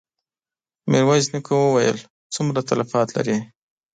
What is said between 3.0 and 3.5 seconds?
لرې؟